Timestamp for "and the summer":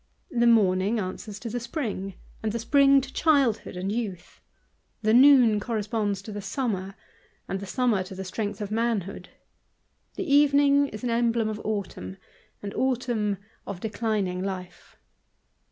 7.47-8.01